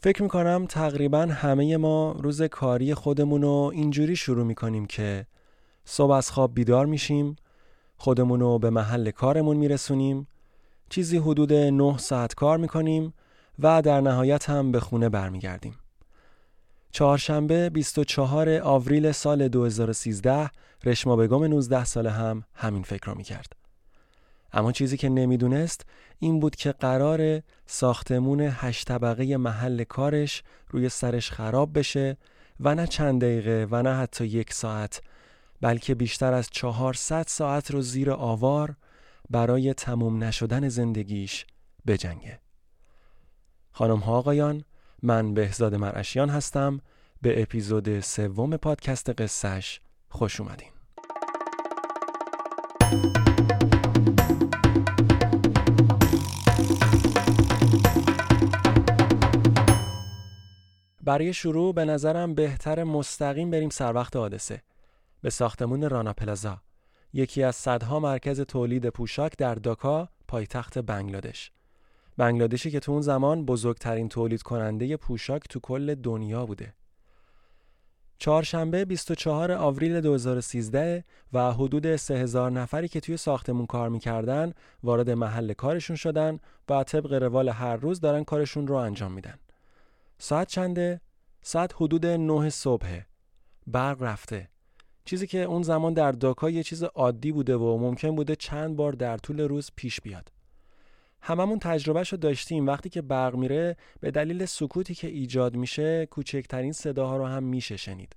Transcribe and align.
فکر 0.00 0.22
می‌کنم 0.22 0.66
تقریبا 0.66 1.22
همه 1.22 1.76
ما 1.76 2.12
روز 2.12 2.42
کاری 2.42 2.94
خودمون 2.94 3.42
رو 3.42 3.70
اینجوری 3.74 4.16
شروع 4.16 4.44
می‌کنیم 4.44 4.86
که 4.86 5.26
صبح 5.84 6.10
از 6.10 6.30
خواب 6.30 6.54
بیدار 6.54 6.86
میشیم 6.86 7.36
خودمون 7.96 8.40
رو 8.40 8.58
به 8.58 8.70
محل 8.70 9.10
کارمون 9.10 9.56
میرسونیم 9.56 10.28
چیزی 10.88 11.18
حدود 11.18 11.52
9 11.52 11.98
ساعت 11.98 12.34
کار 12.34 12.58
می‌کنیم 12.58 13.14
و 13.58 13.82
در 13.82 14.00
نهایت 14.00 14.50
هم 14.50 14.72
به 14.72 14.80
خونه 14.80 15.08
برمیگردیم. 15.08 15.74
چهارشنبه 16.90 17.70
24 17.70 18.60
آوریل 18.60 19.12
سال 19.12 19.48
2013 19.48 20.50
رشما 20.84 21.16
بگم 21.16 21.44
19 21.44 21.84
ساله 21.84 22.10
هم 22.10 22.44
همین 22.54 22.82
فکر 22.82 23.06
رو 23.06 23.14
می‌کرد. 23.14 23.52
اما 24.52 24.72
چیزی 24.72 24.96
که 24.96 25.08
نمی‌دونست 25.08 25.86
این 26.18 26.40
بود 26.40 26.56
که 26.56 26.72
قرار 26.72 27.42
ساختمون 27.66 28.40
هشت 28.40 28.88
طبقه 28.88 29.36
محل 29.36 29.84
کارش 29.84 30.42
روی 30.70 30.88
سرش 30.88 31.30
خراب 31.30 31.78
بشه 31.78 32.16
و 32.60 32.74
نه 32.74 32.86
چند 32.86 33.20
دقیقه 33.20 33.66
و 33.70 33.82
نه 33.82 33.94
حتی 33.94 34.26
یک 34.26 34.52
ساعت 34.52 35.02
بلکه 35.60 35.94
بیشتر 35.94 36.32
از 36.32 36.48
400 36.50 37.24
ساعت 37.28 37.70
رو 37.70 37.80
زیر 37.82 38.10
آوار 38.10 38.76
برای 39.30 39.74
تموم 39.74 40.24
نشدن 40.24 40.68
زندگیش 40.68 41.46
بجنگه. 41.86 42.40
خانم 43.72 43.98
ها 43.98 44.18
آقایان 44.18 44.64
من 45.02 45.34
بهزاد 45.34 45.74
مرعشیان 45.74 46.30
هستم 46.30 46.80
به 47.22 47.42
اپیزود 47.42 48.00
سوم 48.00 48.56
پادکست 48.56 49.20
قصهش 49.20 49.80
خوش 50.08 50.40
اومدین. 50.40 50.68
برای 61.08 61.32
شروع 61.32 61.74
به 61.74 61.84
نظرم 61.84 62.34
بهتر 62.34 62.84
مستقیم 62.84 63.50
بریم 63.50 63.68
سر 63.68 63.92
وقت 63.94 64.16
حادثه 64.16 64.62
به 65.22 65.30
ساختمون 65.30 65.90
رانا 65.90 66.12
پلازا. 66.12 66.60
یکی 67.12 67.42
از 67.42 67.56
صدها 67.56 68.00
مرکز 68.00 68.40
تولید 68.40 68.88
پوشاک 68.88 69.36
در 69.38 69.54
داکا 69.54 70.08
پایتخت 70.28 70.78
بنگلادش. 70.78 71.52
بنگلادشی 72.16 72.70
که 72.70 72.80
تو 72.80 72.92
اون 72.92 73.00
زمان 73.00 73.44
بزرگترین 73.44 74.08
تولید 74.08 74.42
کننده 74.42 74.96
پوشاک 74.96 75.42
تو 75.48 75.60
کل 75.60 75.94
دنیا 75.94 76.46
بوده. 76.46 76.74
چهارشنبه 78.18 78.84
24 78.84 79.52
آوریل 79.52 80.00
2013 80.00 81.04
و 81.32 81.52
حدود 81.52 81.96
3000 81.96 82.50
نفری 82.50 82.88
که 82.88 83.00
توی 83.00 83.16
ساختمون 83.16 83.66
کار 83.66 83.88
می‌کردن 83.88 84.52
وارد 84.82 85.10
محل 85.10 85.52
کارشون 85.52 85.96
شدن 85.96 86.38
و 86.68 86.84
طبق 86.84 87.12
روال 87.12 87.48
هر 87.48 87.76
روز 87.76 88.00
دارن 88.00 88.24
کارشون 88.24 88.66
رو 88.66 88.74
انجام 88.74 89.12
میدن. 89.12 89.38
ساعت 90.18 90.48
چنده؟ 90.48 91.00
ساعت 91.42 91.72
حدود 91.76 92.06
9 92.06 92.50
صبح. 92.50 93.00
برق 93.66 94.02
رفته. 94.02 94.48
چیزی 95.04 95.26
که 95.26 95.42
اون 95.42 95.62
زمان 95.62 95.94
در 95.94 96.12
داکا 96.12 96.50
یه 96.50 96.62
چیز 96.62 96.82
عادی 96.82 97.32
بوده 97.32 97.56
و 97.56 97.78
ممکن 97.78 98.16
بوده 98.16 98.36
چند 98.36 98.76
بار 98.76 98.92
در 98.92 99.16
طول 99.16 99.40
روز 99.40 99.70
پیش 99.76 100.00
بیاد. 100.00 100.32
هممون 101.20 101.58
تجربهش 101.58 102.12
رو 102.12 102.18
داشتیم 102.18 102.66
وقتی 102.66 102.88
که 102.88 103.02
برق 103.02 103.34
میره 103.34 103.76
به 104.00 104.10
دلیل 104.10 104.44
سکوتی 104.44 104.94
که 104.94 105.08
ایجاد 105.08 105.56
میشه 105.56 106.06
کوچکترین 106.06 106.72
صداها 106.72 107.16
رو 107.16 107.26
هم 107.26 107.42
میشه 107.42 107.76
شنید 107.76 108.16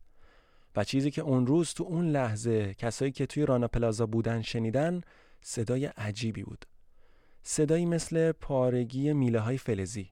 و 0.75 0.83
چیزی 0.83 1.11
که 1.11 1.21
اون 1.21 1.47
روز 1.47 1.73
تو 1.73 1.83
اون 1.83 2.09
لحظه 2.09 2.73
کسایی 2.73 3.11
که 3.11 3.25
توی 3.25 3.45
رانا 3.45 3.67
پلازا 3.67 4.05
بودن 4.05 4.41
شنیدن 4.41 5.01
صدای 5.41 5.85
عجیبی 5.85 6.43
بود 6.43 6.65
صدایی 7.43 7.85
مثل 7.85 8.31
پارگی 8.31 9.13
میله 9.13 9.39
های 9.39 9.57
فلزی 9.57 10.09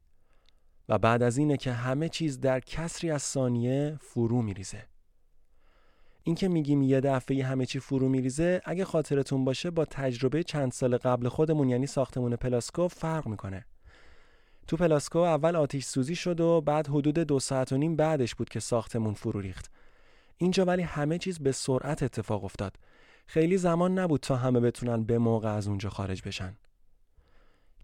و 0.90 0.98
بعد 0.98 1.24
از 1.24 1.38
اینه 1.38 1.58
که 1.58 1.72
همه 1.72 2.10
چیز 2.10 2.40
در 2.40 2.60
کسری 2.60 3.12
از 3.12 3.22
ثانیه 3.22 3.98
فرو 4.02 4.42
میریزه. 4.42 4.86
اینکه 6.24 6.48
میگیم 6.48 6.82
یه 6.82 7.00
دفعه 7.00 7.46
همه 7.46 7.66
چی 7.66 7.80
فرو 7.80 8.10
میریزه 8.10 8.62
اگه 8.66 8.86
خاطرتون 8.86 9.46
باشه 9.46 9.72
با 9.72 9.86
تجربه 9.86 10.44
چند 10.44 10.72
سال 10.72 10.98
قبل 10.98 11.28
خودمون 11.28 11.70
یعنی 11.70 11.88
ساختمون 11.88 12.36
پلاسکو 12.36 12.88
فرق 12.88 13.28
می‌کنه. 13.28 13.66
تو 14.68 14.78
پلاسکو 14.78 15.20
اول 15.20 15.56
آتیش 15.56 15.86
سوزی 15.86 16.16
شد 16.16 16.40
و 16.40 16.62
بعد 16.62 16.88
حدود 16.88 17.20
دو 17.20 17.40
ساعت 17.40 17.72
و 17.72 17.78
نیم 17.78 17.96
بعدش 17.96 18.36
بود 18.36 18.50
که 18.50 18.60
ساختمون 18.60 19.14
فرو 19.14 19.40
ریخت. 19.40 19.72
اینجا 20.38 20.66
ولی 20.66 20.82
همه 20.82 21.18
چیز 21.18 21.40
به 21.40 21.52
سرعت 21.52 22.04
اتفاق 22.04 22.44
افتاد. 22.44 22.76
خیلی 23.26 23.58
زمان 23.58 24.00
نبود 24.00 24.20
تا 24.20 24.36
همه 24.36 24.60
بتونن 24.60 25.04
به 25.04 25.18
موقع 25.18 25.54
از 25.54 25.68
اونجا 25.68 25.90
خارج 25.90 26.22
بشن. 26.26 26.56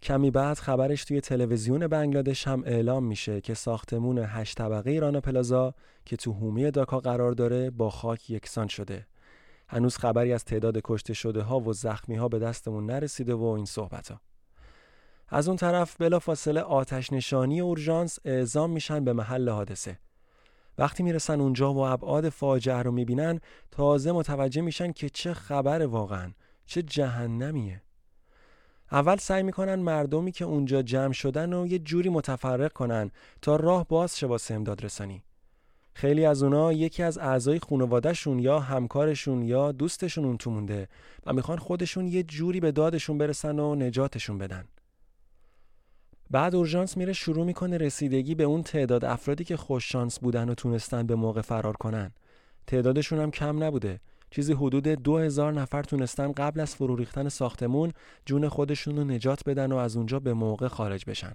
کمی 0.02 0.30
بعد 0.30 0.58
خبرش 0.58 1.04
توی 1.04 1.20
تلویزیون 1.20 1.86
بنگلادش 1.86 2.48
هم 2.48 2.62
اعلام 2.66 3.04
میشه 3.04 3.40
که 3.40 3.54
ساختمون 3.54 4.18
هشت 4.18 4.58
طبقه 4.58 4.90
ایران 4.90 5.20
پلازا 5.20 5.74
که 6.04 6.16
تو 6.16 6.32
حومه 6.32 6.70
داکا 6.70 7.00
قرار 7.00 7.32
داره 7.32 7.70
با 7.70 7.90
خاک 7.90 8.30
یکسان 8.30 8.66
شده. 8.66 9.06
هنوز 9.68 9.96
خبری 9.96 10.32
از 10.32 10.44
تعداد 10.44 10.80
کشته 10.84 11.14
شده 11.14 11.42
ها 11.42 11.60
و 11.60 11.72
زخمی 11.72 12.16
ها 12.16 12.28
به 12.28 12.38
دستمون 12.38 12.86
نرسیده 12.86 13.34
و 13.34 13.44
این 13.44 13.64
صحبت 13.64 14.08
ها. 14.08 14.20
از 15.28 15.48
اون 15.48 15.56
طرف 15.56 15.96
بلا 16.00 16.18
فاصله 16.18 16.60
آتش 16.60 17.12
نشانی 17.12 17.60
اورژانس 17.60 18.18
اعزام 18.24 18.70
میشن 18.70 19.04
به 19.04 19.12
محل 19.12 19.48
حادثه. 19.48 19.98
وقتی 20.78 21.02
می‌رسن 21.02 21.40
اونجا 21.40 21.74
و 21.74 21.78
ابعاد 21.78 22.28
فاجعه 22.28 22.82
رو 22.82 22.92
می‌بینن 22.92 23.40
تازه 23.70 24.12
متوجه 24.12 24.60
میشن 24.62 24.92
که 24.92 25.08
چه 25.08 25.34
خبر 25.34 25.86
واقعا 25.86 26.32
چه 26.66 26.82
جهنمیه 26.82 27.82
اول 28.92 29.16
سعی 29.16 29.42
می‌کنن 29.42 29.74
مردمی 29.74 30.32
که 30.32 30.44
اونجا 30.44 30.82
جمع 30.82 31.12
شدن 31.12 31.52
و 31.52 31.66
یه 31.66 31.78
جوری 31.78 32.08
متفرق 32.08 32.72
کنن 32.72 33.10
تا 33.42 33.56
راه 33.56 33.88
باز 33.88 34.18
شه 34.18 34.26
واسه 34.26 34.54
امداد 34.54 34.84
رسانی. 34.84 35.22
خیلی 35.94 36.24
از 36.24 36.42
اونا 36.42 36.72
یکی 36.72 37.02
از 37.02 37.18
اعضای 37.18 37.58
خانوادهشون 37.58 38.38
یا 38.38 38.60
همکارشون 38.60 39.42
یا 39.42 39.72
دوستشون 39.72 40.24
اون 40.24 40.36
تو 40.36 40.50
مونده 40.50 40.88
و 41.26 41.32
می‌خوان 41.32 41.58
خودشون 41.58 42.06
یه 42.08 42.22
جوری 42.22 42.60
به 42.60 42.72
دادشون 42.72 43.18
برسن 43.18 43.58
و 43.58 43.74
نجاتشون 43.74 44.38
بدن. 44.38 44.64
بعد 46.30 46.54
اورژانس 46.54 46.96
میره 46.96 47.12
شروع 47.12 47.46
می‌کنه 47.46 47.76
رسیدگی 47.76 48.34
به 48.34 48.44
اون 48.44 48.62
تعداد 48.62 49.04
افرادی 49.04 49.44
که 49.44 49.56
خوششانس 49.56 50.18
بودن 50.18 50.48
و 50.48 50.54
تونستن 50.54 51.06
به 51.06 51.14
موقع 51.14 51.40
فرار 51.40 51.76
کنن. 51.76 52.10
تعدادشون 52.66 53.18
هم 53.18 53.30
کم 53.30 53.64
نبوده. 53.64 54.00
چیزی 54.36 54.52
حدود 54.52 54.88
دو 54.88 55.18
هزار 55.18 55.52
نفر 55.52 55.82
تونستن 55.82 56.32
قبل 56.32 56.60
از 56.60 56.74
فرو 56.74 56.96
ریختن 56.96 57.28
ساختمون 57.28 57.92
جون 58.26 58.48
خودشون 58.48 58.96
رو 58.96 59.04
نجات 59.04 59.48
بدن 59.48 59.72
و 59.72 59.76
از 59.76 59.96
اونجا 59.96 60.20
به 60.20 60.34
موقع 60.34 60.68
خارج 60.68 61.04
بشن. 61.06 61.32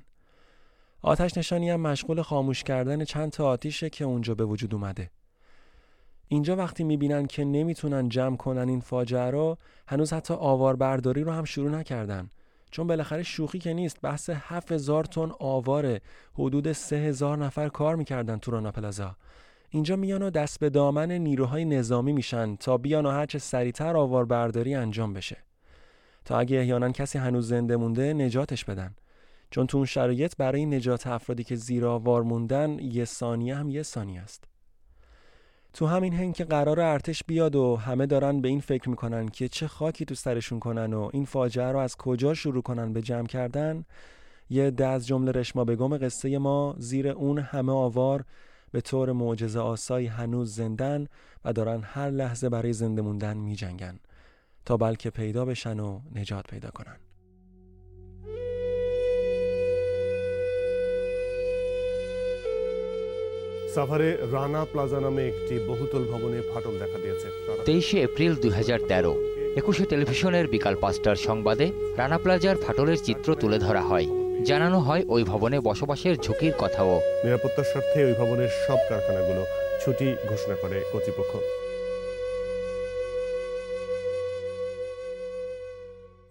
آتش 1.02 1.38
نشانی 1.38 1.70
هم 1.70 1.80
مشغول 1.80 2.22
خاموش 2.22 2.64
کردن 2.64 3.04
چند 3.04 3.32
تا 3.32 3.48
آتیشه 3.48 3.90
که 3.90 4.06
اونجا 4.06 4.36
به 4.36 4.46
وجود 4.46 4.74
اومده. 4.74 5.10
اینجا 6.28 6.56
وقتی 6.56 6.84
می‌بینن 6.84 7.26
که 7.26 7.46
نمی‌تونن 7.46 8.10
جمع 8.10 8.38
کنن 8.38 8.70
این 8.70 8.80
فاجعه 8.80 9.30
رو 9.32 9.58
هنوز 9.88 10.14
حتی 10.14 10.34
آوار 10.34 10.76
برداری 10.76 11.24
رو 11.24 11.32
هم 11.32 11.44
شروع 11.44 11.70
نکردن 11.70 12.30
چون 12.72 12.88
بالاخره 12.88 13.24
شوخی 13.24 13.60
که 13.60 13.74
نیست 13.74 14.02
بحث 14.02 14.30
7000 14.30 15.04
تن 15.04 15.32
آوار 15.40 16.00
حدود 16.34 16.72
3000 16.72 17.38
نفر 17.38 17.70
کار 17.70 17.96
می‌کردن 17.96 18.38
تو 18.38 18.52
رانا 18.52 18.72
پلازا 18.72 19.16
اینجا 19.74 19.96
میان 19.96 20.22
و 20.22 20.30
دست 20.30 20.60
به 20.60 20.70
دامن 20.70 21.12
نیروهای 21.12 21.66
نظامی 21.66 22.14
میشن 22.14 22.56
تا 22.56 22.78
بیان 22.78 23.06
و 23.06 23.10
هرچه 23.10 23.40
سریعتر 23.40 23.98
آوار 23.98 24.26
برداری 24.26 24.76
انجام 24.76 25.14
بشه. 25.14 25.38
تا 26.26 26.40
اگه 26.40 26.58
احیانا 26.58 26.92
کسی 26.92 27.18
هنوز 27.18 27.48
زنده 27.48 27.76
مونده 27.76 28.14
نجاتش 28.14 28.66
بدن. 28.66 28.96
چون 29.50 29.68
تو 29.68 29.78
اون 29.78 29.86
شرایط 29.86 30.36
برای 30.38 30.66
نجات 30.66 31.08
افرادی 31.08 31.44
که 31.44 31.56
زیر 31.56 31.86
آوار 31.86 32.24
موندن 32.24 32.80
یه 32.80 33.06
ثانیه 33.06 33.56
هم 33.56 33.70
یه 33.70 33.84
ثانیه 33.84 34.22
است. 34.22 34.44
تو 35.74 35.86
همین 35.86 36.14
هنگ 36.14 36.34
که 36.34 36.44
قرار 36.44 36.80
ارتش 36.80 37.24
بیاد 37.24 37.56
و 37.56 37.76
همه 37.76 38.06
دارن 38.06 38.42
به 38.42 38.48
این 38.48 38.60
فکر 38.60 38.90
می‌کنن 38.90 39.30
که 39.30 39.48
چه 39.48 39.68
خاکی 39.68 40.06
تو 40.06 40.16
سرشون 40.16 40.60
کنن 40.60 40.94
و 40.94 41.10
این 41.14 41.26
فاجعه 41.26 41.72
رو 41.72 41.80
از 41.80 41.96
کجا 41.96 42.34
شروع 42.34 42.62
کنن 42.62 42.94
به 42.94 43.02
جمع 43.02 43.28
کردن 43.28 43.86
یه 44.50 44.72
ده 44.72 44.88
از 44.88 45.08
جمله 45.08 45.32
رشما 45.32 45.64
بگم 45.66 45.98
قصه 45.98 46.38
ما 46.38 46.76
زیر 46.78 47.08
اون 47.08 47.40
همه 47.40 47.72
آوار 47.72 48.26
به 48.73 48.81
طور 48.81 49.13
معجزه 49.13 49.61
آسایی 49.61 50.07
هنوز 50.07 50.55
زندن 50.55 51.07
و 51.45 51.53
دارن 51.53 51.81
هر 51.85 52.11
لحظه 52.11 52.49
برای 52.49 52.73
زنده 52.73 53.03
موندن 53.03 53.37
می 53.37 53.57
جنگن 53.57 53.99
تا 54.67 54.77
بلکه 54.77 55.11
پیدا 55.11 55.45
بشن 55.45 55.81
و 55.81 56.01
نجات 56.15 56.47
پیدا 56.47 56.71
کنن 56.71 56.97
সাভারে 63.75 64.11
রানা 64.35 64.63
প্লাজা 64.73 64.99
নামে 65.07 65.23
একটি 65.33 65.55
বহুতল 65.71 66.03
ভবনে 66.13 66.39
ফাটল 66.51 66.75
দেখা 66.83 66.99
দিয়েছে 67.05 67.29
তেইশে 67.67 67.97
এপ্রিল 68.09 68.33
দুই 68.43 68.53
একুশে 69.61 69.85
টেলিভিশনের 69.93 70.47
বিকাল 70.55 70.75
পাঁচটার 70.83 71.17
সংবাদে 71.27 71.67
রানা 71.99 72.19
প্লাজার 72.23 72.57
ফাটলের 72.65 72.99
চিত্র 73.07 73.29
তুলে 73.41 73.59
ধরা 73.59 73.83
হয় 73.91 74.07
জানানো 74.47 74.79
হয় 74.81 75.03
ওই 75.09 75.23
ভবনে 75.25 75.59
বসবাসের 75.61 76.15
ঝুঁকির 76.17 76.55
কথাও 76.59 77.01
নিরাপত্তার 77.25 77.67
স্বার্থে 77.73 78.01
ওই 78.09 78.15
ভবনের 78.21 78.51
সব 78.65 78.79
কারখানাগুলো 78.89 79.43
ছুটি 79.83 80.09
ঘোষণা 80.31 80.57
করে 80.63 80.79
কর্তৃপক্ষ 80.93 81.33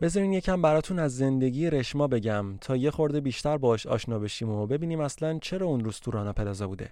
بذارین 0.02 0.34
یکم 0.34 0.62
براتون 0.62 1.00
از 1.00 1.18
زندگی 1.18 1.70
رشما 1.70 2.08
بگم 2.08 2.58
تا 2.62 2.76
یه 2.76 2.92
خورده 2.92 3.22
بیشتر 3.22 3.58
باش 3.58 3.88
آشنا 3.88 4.20
بشیم 4.20 4.50
و 4.50 4.68
ببینیم 4.68 5.00
اصلا 5.00 5.40
چرا 5.40 5.68
اون 5.68 5.86
روز 5.86 6.00
تو 6.00 6.12
رانا 6.12 6.34
پلازا 6.34 6.68
بوده. 6.68 6.92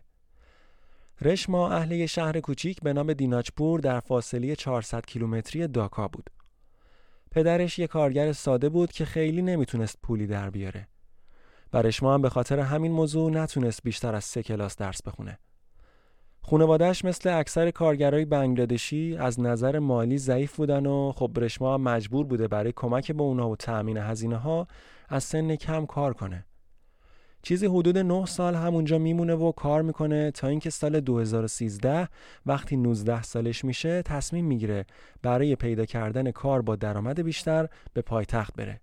رشما 1.22 1.70
اهل 1.70 1.92
یه 1.92 2.06
شهر 2.06 2.40
کوچیک 2.40 2.82
به 2.82 2.94
نام 2.94 3.14
دیناچپور 3.14 3.80
در 3.80 4.00
فاصله 4.00 4.56
400 4.56 5.06
کیلومتری 5.06 5.68
داکا 5.68 6.08
بود. 6.08 6.30
پدرش 7.32 7.80
یه 7.80 7.88
کارگر 7.88 8.32
ساده 8.32 8.70
بود 8.70 8.92
که 8.92 9.06
خیلی 9.06 9.42
نمیتونست 9.42 9.98
پولی 10.04 10.28
در 10.28 10.50
بیاره. 10.50 10.88
و 11.73 11.83
رشما 11.83 12.15
هم 12.15 12.23
به 12.23 12.29
خاطر 12.29 12.59
همین 12.61 12.93
موضوع 12.93 13.31
نتونست 13.31 13.83
بیشتر 13.83 14.15
از 14.15 14.25
سه 14.25 14.43
کلاس 14.43 14.77
درس 14.77 15.03
بخونه. 15.03 15.39
خانوادهش 16.43 17.05
مثل 17.05 17.39
اکثر 17.39 17.71
کارگرای 17.71 18.25
بنگلادشی 18.25 19.17
از 19.17 19.41
نظر 19.41 19.79
مالی 19.79 20.19
ضعیف 20.19 20.57
بودن 20.57 20.87
و 20.87 21.13
خب 21.17 21.31
رشما 21.37 21.75
هم 21.75 21.81
مجبور 21.81 22.27
بوده 22.27 22.49
برای 22.49 22.73
کمک 22.77 23.13
به 23.13 23.23
اونا 23.23 23.49
و 23.49 23.57
تأمین 23.57 23.97
هزینه 23.97 24.37
ها 24.37 24.67
از 25.09 25.25
سن 25.25 25.57
کم 25.57 25.87
کار 25.87 26.13
کنه. 26.15 26.45
چیزی 27.43 27.67
حدود 27.67 27.99
9 27.99 28.27
سال 28.27 28.55
همونجا 28.55 28.99
میمونه 28.99 29.35
و 29.35 29.53
کار 29.53 29.83
می‌کنه 29.83 30.31
تا 30.31 30.49
اینکه 30.49 30.71
سال 30.71 31.01
2013 31.01 32.09
وقتی 32.47 32.77
19 32.77 33.23
سالش 33.23 33.65
میشه 33.65 34.03
تصمیم 34.03 34.45
می‌گیره 34.45 34.87
برای 35.23 35.57
پیدا 35.57 35.85
کردن 35.85 36.31
کار 36.31 36.63
با 36.63 36.77
درآمد 36.77 37.23
بیشتر 37.23 37.69
به 37.93 38.03
پایتخت 38.03 38.57
بره. 38.57 38.81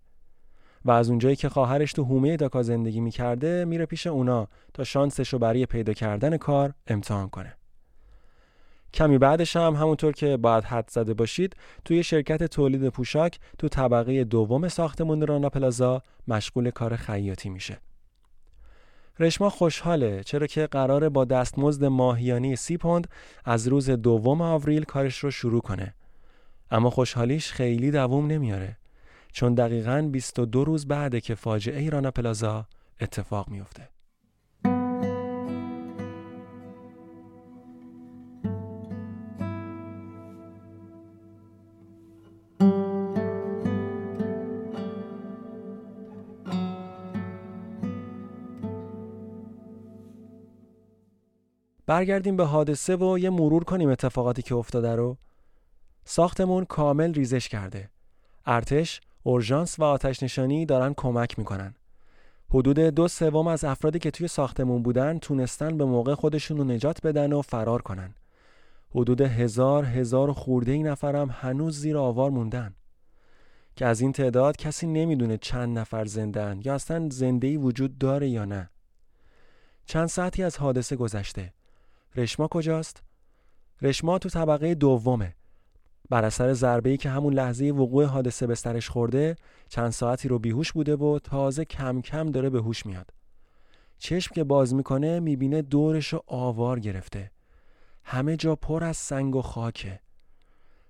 و 0.86 0.92
از 0.92 1.10
اونجایی 1.10 1.36
که 1.36 1.50
خواهرش 1.50 1.94
تو 1.94 2.04
هومه 2.04 2.38
داکا 2.38 2.64
زندگی 2.64 3.00
می‌کرده 3.00 3.66
میره 3.66 3.86
پیش 3.86 4.08
اونا 4.08 4.48
تا 4.74 4.84
شانسش 4.84 5.34
رو 5.34 5.40
برای 5.40 5.66
پیدا 5.66 5.94
کردن 5.94 6.38
کار 6.38 6.74
امتحان 6.88 7.30
کنه. 7.30 7.54
کمی 8.94 9.18
بعدش 9.18 9.56
هم 9.56 9.74
همونطور 9.74 10.14
که 10.14 10.38
باید 10.38 10.64
حد 10.64 10.90
زده 10.90 11.14
باشید 11.14 11.56
توی 11.86 12.04
شرکت 12.04 12.44
تولید 12.44 12.90
پوشاک 12.90 13.40
تو 13.58 13.70
طبقه 13.70 14.24
دوم 14.24 14.68
ساختمون 14.68 15.28
رانا 15.28 15.50
پلازا 15.50 16.02
مشغول 16.28 16.70
کار 16.70 16.96
خیاطی 16.96 17.50
میشه. 17.50 17.78
رشما 19.20 19.50
خوشحاله 19.50 20.24
چرا 20.24 20.48
که 20.48 20.68
قراره 20.68 21.10
با 21.10 21.26
دستمزد 21.26 21.86
ماهیانی 21.86 22.56
سی 22.56 22.78
پوند 22.78 23.08
از 23.46 23.68
روز 23.68 23.90
دوم 23.90 24.42
آوریل 24.42 24.84
کارش 24.84 25.20
رو 25.20 25.32
شروع 25.32 25.62
کنه. 25.62 25.94
اما 26.72 26.90
خوشحالیش 26.90 27.52
خیلی 27.52 27.92
دووم 27.92 28.28
نمیاره. 28.28 28.78
چون 29.36 29.54
دقیقا 29.54 30.10
22 30.12 30.66
روز 30.66 30.88
بعده 30.88 31.22
که 31.22 31.36
فاجعه 31.36 31.80
ایرانا 31.80 32.12
پلازا 32.12 32.68
اتفاق 33.02 33.50
میفته. 33.50 33.90
برگردیم 51.86 52.38
به 52.38 52.46
حادثه 52.46 52.96
و 52.96 53.20
یه 53.20 53.30
مرور 53.30 53.64
کنیم 53.64 53.90
اتفاقاتی 53.90 54.42
که 54.42 54.56
افتاده 54.56 54.96
رو. 54.96 55.18
ساختمون 56.06 56.66
کامل 56.66 57.14
ریزش 57.14 57.48
کرده. 57.48 57.90
ارتش 58.46 59.02
اورژانس 59.28 59.80
و 59.80 59.84
آتش 59.84 60.24
نشانی 60.24 60.66
دارن 60.66 60.94
کمک 60.98 61.40
می‌کنن. 61.40 61.76
حدود 62.50 62.80
دو 62.80 63.08
سوم 63.08 63.48
از 63.48 63.64
افرادی 63.64 64.00
که 64.00 64.12
توی 64.12 64.28
ساختمون 64.28 64.84
بودن 64.84 65.20
تونستن 65.20 65.78
به 65.78 65.86
موقع 65.86 66.16
خودشون 66.16 66.58
رو 66.58 66.64
نجات 66.64 67.02
بدن 67.02 67.34
و 67.34 67.42
فرار 67.42 67.82
کنن. 67.82 68.16
حدود 68.96 69.22
هزار 69.22 69.86
هزار 69.86 70.34
خورده 70.34 70.72
ای 70.72 70.84
نفرم 70.84 71.30
هنوز 71.30 71.80
زیر 71.80 71.98
آوار 71.98 72.32
موندن. 72.32 72.76
که 73.76 73.86
از 73.86 74.02
این 74.02 74.12
تعداد 74.12 74.58
کسی 74.58 74.88
نمی‌دونه 74.88 75.38
چند 75.38 75.80
نفر 75.80 76.06
زندن 76.06 76.62
یا 76.64 76.76
اصلا 76.76 77.10
زنده 77.12 77.58
وجود 77.58 77.98
داره 77.98 78.30
یا 78.30 78.46
نه. 78.46 78.70
چند 79.86 80.08
ساعتی 80.08 80.44
از 80.44 80.58
حادثه 80.58 80.96
گذشته. 80.96 81.54
رشما 82.16 82.48
کجاست؟ 82.48 83.04
رشما 83.82 84.20
تو 84.20 84.30
طبقه 84.30 84.76
دومه. 84.76 85.36
بر 86.10 86.26
اثر 86.26 86.54
ضربه‌ای 86.54 86.98
که 86.98 87.10
همون 87.10 87.34
لحظه 87.34 87.66
وقوع 87.66 88.06
حادثه 88.06 88.48
به 88.48 88.56
سرش 88.56 88.90
خورده 88.90 89.36
چند 89.70 89.90
ساعتی 89.90 90.28
رو 90.28 90.40
بیهوش 90.40 90.72
بوده 90.72 90.96
و 90.96 91.20
تازه 91.20 91.66
کم 91.66 92.02
کم 92.02 92.32
داره 92.32 92.50
به 92.50 92.62
هوش 92.62 92.86
میاد. 92.86 93.14
چشم 93.98 94.36
که 94.36 94.44
باز 94.44 94.74
می‌کنه 94.74 95.20
می‌بینه 95.20 95.62
دورش 95.62 96.14
رو 96.14 96.24
آوار 96.28 96.80
گرفته. 96.80 97.32
همه 98.04 98.38
جا 98.38 98.56
پر 98.56 98.84
از 98.84 98.98
سنگ 98.98 99.36
و 99.36 99.42
خاکه. 99.42 100.00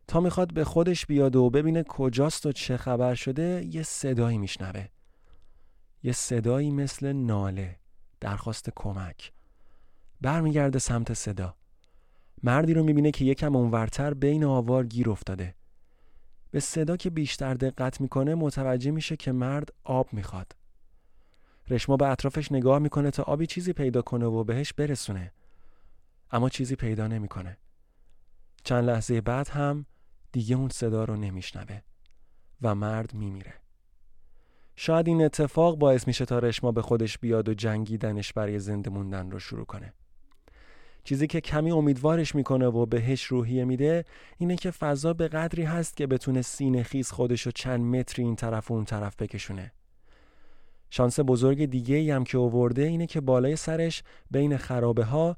تا 0.08 0.20
می‌خواد 0.20 0.54
به 0.54 0.64
خودش 0.64 1.06
بیاد 1.06 1.36
و 1.36 1.50
ببینه 1.50 1.84
کجاست 1.84 2.46
و 2.46 2.52
چه 2.52 2.78
خبر 2.78 3.16
شده 3.16 3.68
یه 3.72 3.84
صدایی 3.84 4.38
میشنوه. 4.38 4.88
یه 6.04 6.12
صدایی 6.12 6.72
مثل 6.72 7.14
ناله 7.14 7.76
درخواست 8.20 8.70
کمک. 8.76 9.32
برمیگرده 10.22 10.80
سمت 10.80 11.14
صدا. 11.14 11.56
مردی 12.44 12.74
رو 12.74 12.84
می‌بینه 12.84 13.12
که 13.12 13.26
یکم 13.26 13.56
اونورتر 13.56 14.14
بین 14.14 14.44
آوار 14.44 14.86
گیر 14.86 15.10
افتاده. 15.10 15.56
به 16.52 16.60
صدا 16.60 16.98
که 16.98 17.10
بیشتر 17.10 17.54
دقت 17.54 18.02
می‌کنه 18.02 18.36
متوجه 18.36 18.92
میشه 18.92 19.18
که 19.18 19.32
مرد 19.32 19.70
آب 19.84 20.14
می‌خواد. 20.14 20.56
رشما 21.70 21.98
به 21.98 22.08
اطرافش 22.08 22.52
نگاه 22.52 22.80
می‌کنه 22.80 23.12
تا 23.12 23.24
آبی 23.24 23.48
چیزی 23.48 23.74
پیدا 23.74 24.02
کنه 24.02 24.26
و 24.26 24.44
بهش 24.44 24.74
برسونه. 24.74 25.32
اما 26.32 26.50
چیزی 26.50 26.76
پیدا 26.76 27.08
نمی‌کنه. 27.08 27.58
چند 28.64 28.84
لحظه 28.84 29.22
بعد 29.22 29.48
هم 29.48 29.86
دیگه 30.32 30.56
اون 30.56 30.70
صدا 30.70 31.04
رو 31.04 31.16
نمیشنوه 31.16 31.82
و 32.62 32.76
مرد 32.76 33.14
میمیره. 33.14 33.54
شاید 34.76 35.08
این 35.08 35.26
اتفاق 35.26 35.78
باعث 35.78 36.08
میشه 36.08 36.26
تا 36.26 36.40
رشما 36.40 36.72
به 36.72 36.82
خودش 36.82 37.18
بیاد 37.18 37.50
و 37.50 37.54
جنگیدنش 37.54 38.34
برای 38.34 38.60
زنده 38.60 38.90
موندن 38.90 39.32
رو 39.32 39.40
شروع 39.40 39.66
کنه. 39.66 39.94
چیزی 41.06 41.28
که 41.28 41.42
کمی 41.42 41.72
امیدوارش 41.72 42.36
می‌کنه 42.36 42.66
و 42.66 42.86
بهش 42.86 43.24
روحیه 43.24 43.66
میده 43.66 44.06
اینه 44.38 44.56
که 44.56 44.72
فضا 44.72 45.14
به 45.14 45.28
قدری 45.28 45.64
هست 45.64 45.98
که 45.98 46.08
بتونه 46.08 46.42
سینه 46.42 46.84
خیز 46.84 47.12
خودشو 47.12 47.52
چند 47.52 47.96
متری 47.96 48.26
این 48.26 48.36
طرف 48.36 48.72
و 48.72 48.74
اون 48.74 48.86
طرف 48.86 49.16
بکشونه. 49.16 49.72
شانس 50.90 51.20
بزرگ 51.20 51.66
دیگه 51.66 51.96
ای 51.96 52.12
هم 52.12 52.24
که 52.24 52.38
اوورده 52.38 52.82
اینه 52.82 53.08
که 53.08 53.22
بالای 53.22 53.56
سرش 53.56 54.04
بین 54.32 54.58
خرابه 54.58 55.04
ها 55.04 55.38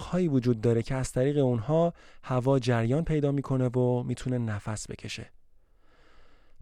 هایی 0.00 0.28
وجود 0.28 0.60
داره 0.60 0.82
که 0.82 0.94
از 0.94 1.12
طریق 1.12 1.38
اونها 1.38 1.94
هوا 2.24 2.58
جریان 2.58 3.04
پیدا 3.04 3.32
می‌کنه 3.32 3.68
و 3.68 4.02
می‌تونه 4.02 4.38
نفس 4.38 4.90
بکشه. 4.90 5.30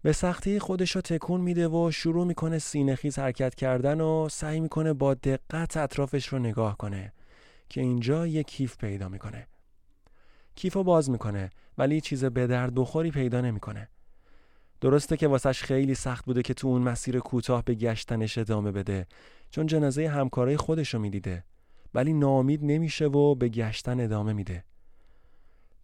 به 0.03 0.13
سختی 0.13 0.59
خودش 0.59 0.91
رو 0.91 1.01
تکون 1.01 1.41
میده 1.41 1.69
و 1.69 1.91
شروع 1.91 2.27
می‌کنه 2.27 2.59
سینه 2.59 2.95
خیز 2.95 3.19
حرکت 3.19 3.55
کردن 3.55 4.01
و 4.01 4.29
سعی 4.29 4.61
می‌کنه 4.61 4.93
با 4.93 5.15
دقت 5.15 5.77
اطرافش 5.77 6.29
رو 6.29 6.39
نگاه 6.39 6.77
کنه. 6.77 7.13
که 7.69 7.81
اینجا 7.81 8.27
یک 8.27 8.47
کیف 8.47 8.77
پیدا 8.77 9.09
می‌کنه. 9.09 9.47
کیف 10.55 10.75
رو 10.75 10.85
باز 10.85 11.11
می‌کنه 11.11 11.51
ولی 11.79 12.01
چیز 12.01 12.25
به 12.25 12.47
درد 12.47 12.75
بخوری 12.75 13.11
پیدا 13.11 13.41
نمی‌کنه. 13.41 13.89
درسته 14.81 15.17
که 15.17 15.29
واسش 15.29 15.63
خیلی 15.63 15.95
سخت 15.95 16.25
بوده 16.25 16.43
که 16.43 16.55
تو 16.55 16.69
اون 16.69 16.83
مسیر 16.83 17.19
کوتاه 17.19 17.65
به 17.65 17.75
گشتنش 17.75 18.39
ادامه 18.39 18.73
بده 18.73 19.07
چون 19.51 19.67
جنازه 19.67 20.09
همکارای 20.09 20.57
خودش 20.57 20.95
رو 20.95 21.01
می‌دیده 21.01 21.45
ولی 21.95 22.13
ناامید 22.13 22.65
نمیشه 22.65 23.07
و 23.07 23.35
به 23.35 23.49
گشتن 23.49 24.01
ادامه 24.01 24.33
میده. 24.33 24.65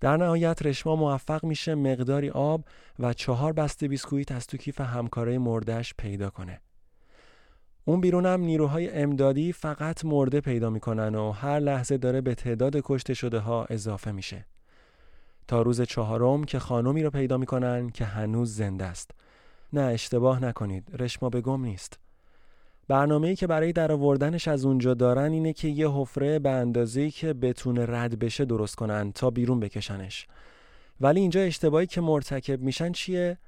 در 0.01 0.17
نهایت 0.17 0.67
رشما 0.67 0.97
موفق 0.97 1.45
میشه 1.45 1.75
مقداری 1.75 2.31
آب 2.31 2.65
و 2.99 3.13
چهار 3.13 3.53
بسته 3.53 3.89
بیسکویت 3.89 4.33
از 4.33 4.47
تو 4.47 4.57
کیف 4.57 4.81
همکارای 4.81 5.39
مردش 5.39 5.95
پیدا 5.99 6.31
کنه. 6.31 6.61
اون 7.85 8.01
بیرون 8.01 8.27
هم 8.27 8.41
نیروهای 8.41 8.91
امدادی 8.91 9.53
فقط 9.53 10.05
مرده 10.05 10.41
پیدا 10.41 10.71
می‌کنن 10.71 11.15
و 11.15 11.31
هر 11.31 11.59
لحظه 11.59 11.97
داره 11.97 12.21
به 12.21 12.35
تعداد 12.35 12.77
کشته 12.85 13.15
شده 13.15 13.39
ها 13.39 13.65
اضافه 13.65 14.13
میشه. 14.13 14.47
تا 15.49 15.63
روز 15.63 15.81
چهارم 15.81 16.45
که 16.45 16.59
خانمی 16.59 17.03
رو 17.03 17.11
پیدا 17.11 17.39
می‌کنن 17.39 17.91
که 17.91 18.05
هنوز 18.05 18.57
زنده 18.57 18.85
است. 18.85 19.11
نه 19.73 19.81
اشتباه 19.81 20.45
نکنید 20.45 20.89
رشما 20.99 21.29
به 21.29 21.41
گم 21.41 21.65
نیست. 21.65 21.99
برنامه‌ای 22.89 23.37
که 23.37 23.47
برای 23.47 23.73
درآوردنش 23.73 24.49
از 24.49 24.65
اونجا 24.65 24.95
دارن 24.95 25.33
اینه 25.33 25.53
که 25.53 25.69
یه 25.69 25.91
حفره 25.91 26.39
به 26.39 26.51
اندازه‌ای 26.51 27.11
که 27.11 27.33
بتونه 27.33 27.87
رد 27.89 28.19
بشه 28.19 28.45
درست 28.45 28.75
کنن 28.75 29.13
تا 29.13 29.31
بیرون 29.31 29.61
بکشنش. 29.61 30.27
ولی 31.01 31.21
اینجا 31.21 31.41
اشتباهی 31.41 31.87
که 31.87 32.01
مرتکب 32.01 32.61
میشن 32.61 32.93
چیه؟ 32.93 33.39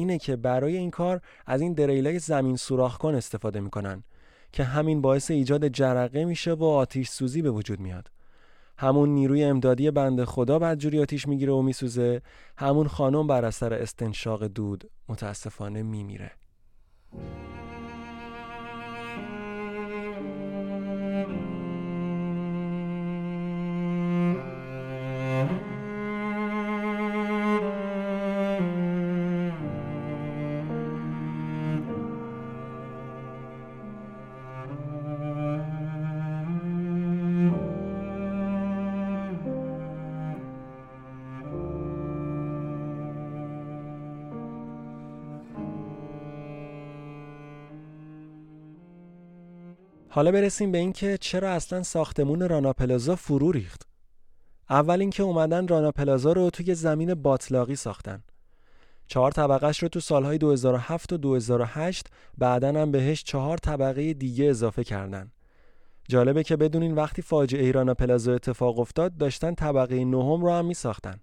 اینه 0.00 0.18
که 0.18 0.36
برای 0.36 0.76
این 0.76 0.90
کار 0.90 1.20
از 1.46 1.60
این 1.60 1.72
دریلای 1.72 2.18
زمین 2.18 2.56
سوراخ 2.56 2.98
کن 2.98 3.14
استفاده 3.14 3.60
می‌کنن 3.60 4.04
که 4.52 4.64
همین 4.64 5.00
باعث 5.00 5.30
ایجاد 5.30 5.68
جرقه 5.68 6.24
میشه 6.24 6.52
و 6.52 6.64
آتیش 6.64 7.08
سوزی 7.08 7.42
به 7.42 7.50
وجود 7.50 7.80
میاد. 7.80 8.10
همون 8.78 9.08
نیروی 9.08 9.44
امدادی 9.44 9.90
بند 9.90 10.24
خدا 10.24 10.58
بدجوری 10.58 11.00
آتیش 11.00 11.28
می‌گیره 11.28 11.52
و 11.52 11.62
میسوزه 11.62 12.22
همون 12.56 12.88
خانم 12.88 13.26
بر 13.26 13.44
اثر 13.44 13.74
استنشاق 13.74 14.44
دود 14.44 14.90
متاسفانه 15.08 15.82
میمیره. 15.82 16.30
حالا 50.12 50.32
برسیم 50.32 50.72
به 50.72 50.78
اینکه 50.78 51.18
چرا 51.20 51.50
اصلا 51.50 51.82
ساختمون 51.82 52.48
رانا 52.48 52.72
پلازا 52.72 53.16
فرو 53.16 53.52
ریخت. 53.52 53.88
اول 54.70 55.00
اینکه 55.00 55.22
اومدن 55.22 55.68
رانا 55.68 55.90
پلازا 55.90 56.32
رو 56.32 56.50
توی 56.50 56.74
زمین 56.74 57.14
باطلاقی 57.14 57.76
ساختن. 57.76 58.22
چهار 59.06 59.32
طبقهش 59.32 59.82
رو 59.82 59.88
تو 59.88 60.00
سالهای 60.00 60.38
2007 60.38 61.12
و 61.12 61.16
2008 61.16 62.06
بعدا 62.38 62.68
هم 62.68 62.90
بهش 62.90 63.24
چهار 63.24 63.58
طبقه 63.58 64.14
دیگه 64.14 64.44
اضافه 64.44 64.84
کردن. 64.84 65.32
جالبه 66.08 66.42
که 66.42 66.56
بدونین 66.56 66.94
وقتی 66.94 67.22
فاجعه 67.22 67.64
ایران 67.64 67.94
پلازا 67.94 68.32
اتفاق 68.32 68.78
افتاد 68.78 69.16
داشتن 69.16 69.54
طبقه 69.54 70.04
نهم 70.04 70.44
رو 70.44 70.52
هم 70.52 70.64
می 70.64 70.74
ساختن. 70.74 71.20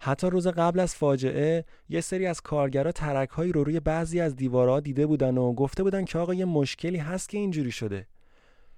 حتی 0.00 0.30
روز 0.30 0.46
قبل 0.46 0.80
از 0.80 0.94
فاجعه 0.94 1.64
یه 1.88 2.00
سری 2.00 2.26
از 2.26 2.40
کارگرا 2.40 2.92
ترکهایی 2.92 3.52
رو 3.52 3.64
روی 3.64 3.80
بعضی 3.80 4.20
از 4.20 4.36
دیوارها 4.36 4.80
دیده 4.80 5.06
بودن 5.06 5.38
و 5.38 5.52
گفته 5.52 5.82
بودن 5.82 6.04
که 6.04 6.18
آقا 6.18 6.34
یه 6.34 6.44
مشکلی 6.44 6.98
هست 6.98 7.28
که 7.28 7.38
اینجوری 7.38 7.70
شده. 7.70 8.06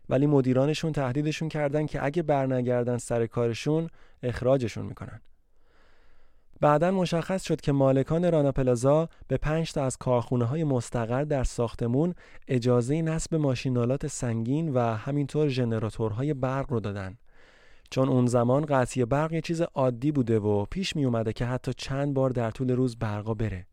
ولی 0.08 0.26
مدیرانشون 0.26 0.92
تهدیدشون 0.92 1.48
کردن 1.48 1.86
که 1.86 2.04
اگه 2.04 2.22
برنگردن 2.22 2.98
سر 2.98 3.26
کارشون 3.26 3.88
اخراجشون 4.22 4.86
می‌کنن. 4.86 5.20
بعدا 6.60 6.90
مشخص 6.90 7.44
شد 7.44 7.60
که 7.60 7.72
مالکان 7.72 8.32
رانا 8.32 8.52
پلازا 8.52 9.08
به 9.28 9.36
پنج 9.36 9.72
تا 9.72 9.84
از 9.84 9.96
کارخونه 9.96 10.44
های 10.44 10.64
مستقر 10.64 11.24
در 11.24 11.44
ساختمون 11.44 12.14
اجازه 12.48 13.02
نصب 13.02 13.34
ماشینالات 13.34 14.06
سنگین 14.06 14.68
و 14.68 14.78
همینطور 14.78 15.48
ژنراتورهای 15.48 16.34
برق 16.34 16.72
رو 16.72 16.80
دادن. 16.80 17.18
چون 17.90 18.08
اون 18.08 18.26
زمان 18.26 18.64
قطعی 18.64 19.04
برق 19.04 19.32
یه 19.32 19.40
چیز 19.40 19.60
عادی 19.60 20.12
بوده 20.12 20.38
و 20.38 20.64
پیش 20.64 20.96
می 20.96 21.04
اومده 21.04 21.32
که 21.32 21.44
حتی 21.44 21.72
چند 21.76 22.14
بار 22.14 22.30
در 22.30 22.50
طول 22.50 22.70
روز 22.70 22.96
برقا 22.96 23.34
بره. 23.34 23.66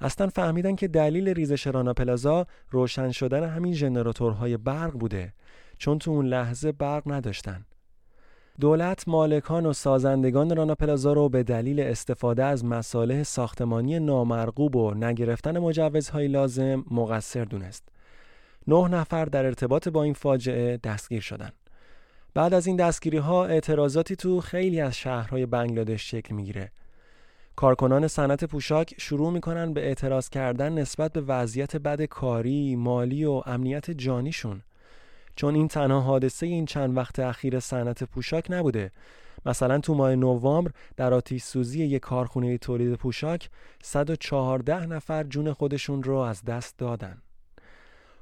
اصلا 0.00 0.28
فهمیدن 0.28 0.74
که 0.74 0.88
دلیل 0.88 1.28
ریزش 1.28 1.66
رانا 1.66 1.92
پلازا 1.92 2.46
روشن 2.70 3.10
شدن 3.10 3.44
همین 3.44 3.74
ژنراتورهای 3.74 4.56
برق 4.56 4.92
بوده 4.92 5.32
چون 5.78 5.98
تو 5.98 6.10
اون 6.10 6.26
لحظه 6.26 6.72
برق 6.72 7.02
نداشتن. 7.12 7.64
دولت 8.60 9.08
مالکان 9.08 9.66
و 9.66 9.72
سازندگان 9.72 10.56
رانا 10.56 10.74
پلازا 10.74 11.12
رو 11.12 11.28
به 11.28 11.42
دلیل 11.42 11.80
استفاده 11.80 12.44
از 12.44 12.64
مصالح 12.64 13.22
ساختمانی 13.22 13.98
نامرغوب 13.98 14.76
و 14.76 14.94
نگرفتن 14.94 15.58
مجوزهای 15.58 16.28
لازم 16.28 16.84
مقصر 16.90 17.44
دونست. 17.44 17.88
نه 18.66 18.88
نفر 18.88 19.24
در 19.24 19.46
ارتباط 19.46 19.88
با 19.88 20.02
این 20.02 20.14
فاجعه 20.14 20.76
دستگیر 20.76 21.20
شدند. 21.20 21.67
بعد 22.34 22.54
از 22.54 22.66
این 22.66 22.76
دستگیری 22.76 23.18
ها 23.18 23.46
اعتراضاتی 23.46 24.16
تو 24.16 24.40
خیلی 24.40 24.80
از 24.80 24.96
شهرهای 24.96 25.46
بنگلادش 25.46 26.10
شکل 26.10 26.34
می‌گیره. 26.34 26.70
کارکنان 27.56 28.08
صنعت 28.08 28.44
پوشاک 28.44 28.94
شروع 28.98 29.32
می‌کنن 29.32 29.72
به 29.72 29.86
اعتراض 29.86 30.28
کردن 30.28 30.72
نسبت 30.72 31.12
به 31.12 31.20
وضعیت 31.20 31.76
بد 31.76 32.02
کاری، 32.02 32.76
مالی 32.76 33.24
و 33.24 33.42
امنیت 33.46 33.90
جانیشون. 33.90 34.62
چون 35.36 35.54
این 35.54 35.68
تنها 35.68 36.00
حادثه 36.00 36.46
این 36.46 36.66
چند 36.66 36.96
وقت 36.96 37.18
اخیر 37.18 37.60
صنعت 37.60 38.04
پوشاک 38.04 38.46
نبوده. 38.50 38.90
مثلا 39.46 39.78
تو 39.78 39.94
ماه 39.94 40.14
نوامبر 40.14 40.70
در 40.96 41.14
آتیش 41.14 41.42
سوزی 41.42 41.84
یک 41.84 42.02
کارخونه 42.02 42.58
تولید 42.58 42.94
پوشاک 42.94 43.50
114 43.82 44.86
نفر 44.86 45.24
جون 45.24 45.52
خودشون 45.52 46.02
رو 46.02 46.16
از 46.16 46.44
دست 46.44 46.78
دادن. 46.78 47.22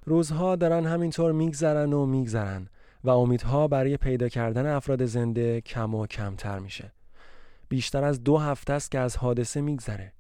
روزها 0.04 0.56
دارن 0.56 0.86
همینطور 0.86 1.32
میگذرن 1.32 1.92
و 1.92 2.06
میگذرن 2.06 2.68
و 3.04 3.10
امیدها 3.10 3.68
برای 3.68 3.96
پیدا 3.96 4.28
کردن 4.28 4.66
افراد 4.66 5.04
زنده 5.04 5.60
کم 5.60 5.94
و 5.94 6.06
کمتر 6.06 6.58
میشه. 6.58 6.92
بیشتر 7.68 8.04
از 8.04 8.24
دو 8.24 8.38
هفته 8.38 8.72
است 8.72 8.90
که 8.90 8.98
از 8.98 9.16
حادثه 9.16 9.60
میگذره. 9.60 10.12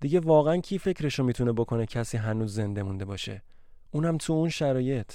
دیگه 0.00 0.20
واقعا 0.20 0.56
کی 0.56 0.78
فکرشو 0.78 1.24
می‌تونه 1.24 1.52
بکنه 1.52 1.86
کسی 1.86 2.16
هنوز 2.16 2.54
زنده 2.54 2.82
مونده 2.82 3.04
باشه؟ 3.04 3.42
اونم 3.90 4.16
تو 4.16 4.32
اون 4.32 4.48
شرایط. 4.48 5.12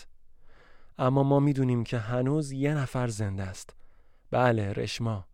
اما 0.98 1.24
ما 1.24 1.40
می‌دونیم 1.40 1.84
که 1.84 1.98
هنوز 1.98 2.52
یه 2.52 2.74
نفر 2.74 3.08
زنده 3.08 3.44
است. 3.44 3.76
بله 4.32 4.74
رشما. 4.74 5.26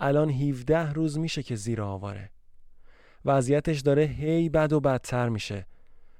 الان 0.00 0.30
17 0.30 0.92
روز 0.92 1.18
میشه 1.18 1.42
که 1.42 1.56
زیر 1.56 1.82
آواره. 1.82 2.30
وضعیتش 3.24 3.80
داره 3.80 4.02
هی 4.02 4.48
بد 4.48 4.72
و 4.72 4.80
بدتر 4.80 5.28
میشه. 5.28 5.66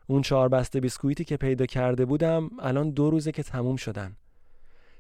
اون 0.07 0.23
چهار 0.23 0.49
بسته 0.49 0.81
بیسکویتی 0.81 1.25
که 1.25 1.37
پیدا 1.37 1.67
کرده 1.67 2.05
بودم 2.05 2.51
الان 2.59 2.91
دو 2.91 3.11
روزه 3.11 3.33
که 3.33 3.43
تموم 3.43 3.77
شدن. 3.77 4.17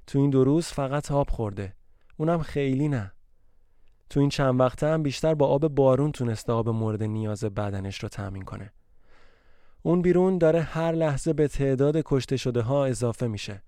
تو 0.06 0.18
این 0.18 0.30
دو 0.30 0.44
روز 0.44 0.66
فقط 0.66 1.12
آب 1.12 1.30
خورده. 1.30 1.75
اونم 2.16 2.42
خیلی 2.42 2.88
نه. 2.88 3.12
تو 4.11 4.20
این 4.20 4.28
چند 4.28 4.61
وقته 4.61 4.87
هم 4.87 5.02
بیشتر 5.02 5.34
با 5.34 5.46
آب 5.46 5.68
بارون 5.68 6.12
تونسته 6.12 6.52
آب 6.52 6.68
مورد 6.68 7.02
نیاز 7.02 7.44
بدنش 7.44 8.02
رو 8.02 8.08
تأمین 8.08 8.42
کنه. 8.42 8.73
اون 9.82 10.02
بیرون 10.02 10.38
داره 10.38 10.62
هر 10.62 10.92
لحظه 10.92 11.32
به 11.32 11.49
تعداد 11.49 12.02
کشته 12.04 12.37
شده 12.37 12.61
ها 12.61 12.87
اضافه 12.87 13.26
میشه. 13.26 13.62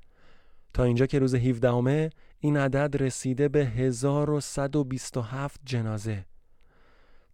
تا 0.75 0.85
اینجا 0.85 1.07
که 1.07 1.19
روز 1.19 1.35
17 1.35 1.71
همه 1.71 2.11
این 2.39 2.57
عدد 2.57 3.03
رسیده 3.03 3.49
به 3.49 3.67
1127 3.67 5.61
جنازه. 5.65 6.25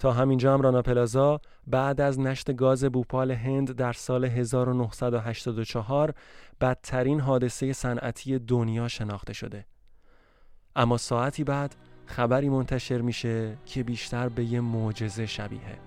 تا 0.02 0.12
همینجا 0.12 0.54
هم 0.54 0.60
رانا 0.60 0.82
پلازا 0.82 1.40
بعد 1.66 2.00
از 2.00 2.20
نشت 2.20 2.52
گاز 2.52 2.84
بوپال 2.84 3.30
هند 3.30 3.72
در 3.72 3.92
سال 3.92 4.24
1984 4.24 6.14
بدترین 6.60 7.20
حادثه 7.20 7.72
صنعتی 7.72 8.38
دنیا 8.38 8.88
شناخته 8.88 9.32
شده. 9.32 9.66
اما 10.76 10.96
ساعتی 10.96 11.44
بعد 11.44 11.74
خبری 12.06 12.48
منتشر 12.48 13.00
میشه 13.00 13.58
که 13.66 13.82
بیشتر 13.82 14.28
به 14.28 14.44
یه 14.44 14.60
معجزه 14.60 15.26
شبیه. 15.26 15.78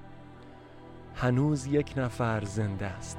هنوز 1.16 1.66
یک 1.66 1.94
نفر 1.98 2.44
زنده 2.46 2.86
است. 2.86 3.18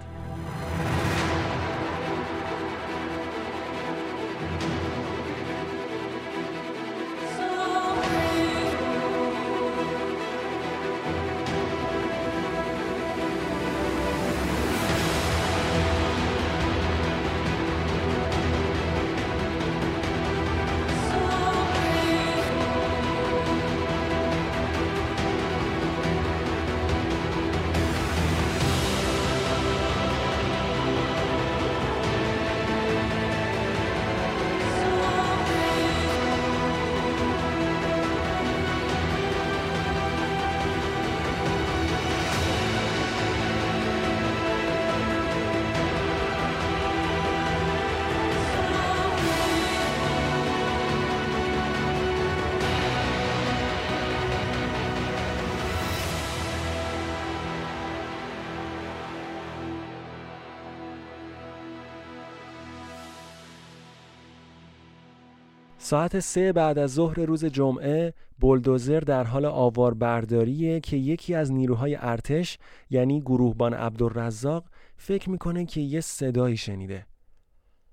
ساعت 65.86 66.18
سه 66.18 66.52
بعد 66.52 66.78
از 66.78 66.94
ظهر 66.94 67.20
روز 67.20 67.44
جمعه 67.44 68.14
بلدوزر 68.38 69.00
در 69.00 69.24
حال 69.24 69.44
آوار 69.44 69.94
برداریه 69.94 70.80
که 70.80 70.96
یکی 70.96 71.34
از 71.34 71.52
نیروهای 71.52 71.96
ارتش 72.00 72.58
یعنی 72.90 73.20
گروهبان 73.20 73.74
عبدالرزاق 73.74 74.64
فکر 74.96 75.30
می‌کنه 75.30 75.64
که 75.64 75.80
یه 75.80 76.00
صدایی 76.00 76.56
شنیده. 76.56 77.06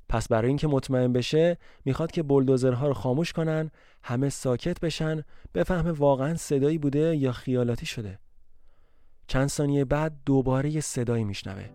پس 0.09 0.27
برای 0.27 0.47
اینکه 0.47 0.67
مطمئن 0.67 1.13
بشه 1.13 1.57
می‌خواد 1.85 2.11
که 2.11 2.23
بلدوزرها 2.23 2.87
رو 2.87 2.93
خاموش 2.93 3.33
کنن 3.33 3.71
همه 4.03 4.29
ساکت 4.29 4.79
بشن 4.79 5.23
بفهمه 5.53 5.91
واقعا 5.91 6.35
صدایی 6.35 6.77
بوده 6.77 7.15
یا 7.15 7.31
خیالاتی 7.31 7.85
شده. 7.85 8.19
چند 9.27 9.47
ثانیه 9.47 9.85
بعد 9.85 10.13
دوباره 10.25 10.69
یه 10.69 10.81
صدایی 10.81 11.23
میشنوه. 11.23 11.69